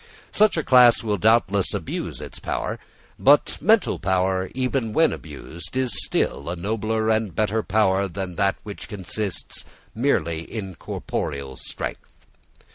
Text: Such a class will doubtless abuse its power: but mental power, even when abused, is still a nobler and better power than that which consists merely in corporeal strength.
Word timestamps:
Such 0.31 0.57
a 0.57 0.63
class 0.63 1.03
will 1.03 1.17
doubtless 1.19 1.75
abuse 1.75 2.21
its 2.21 2.39
power: 2.39 2.79
but 3.19 3.59
mental 3.61 3.99
power, 3.99 4.49
even 4.55 4.93
when 4.93 5.13
abused, 5.13 5.77
is 5.77 5.91
still 6.07 6.49
a 6.49 6.55
nobler 6.55 7.09
and 7.11 7.35
better 7.35 7.61
power 7.61 8.07
than 8.07 8.33
that 8.35 8.55
which 8.63 8.87
consists 8.87 9.63
merely 9.93 10.41
in 10.41 10.73
corporeal 10.73 11.55
strength. 11.55 12.25